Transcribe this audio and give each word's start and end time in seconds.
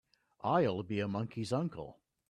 I'll 0.43 0.81
be 0.81 0.99
a 0.99 1.07
monkey's 1.07 1.53
uncle! 1.53 1.99